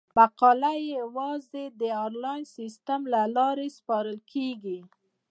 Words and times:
مقالې 0.17 0.79
یوازې 0.99 1.63
د 1.79 1.81
انلاین 2.05 2.43
سیستم 2.57 2.99
له 3.13 3.21
لارې 3.35 3.67
سپارل 3.77 4.17
کیږي. 4.31 4.79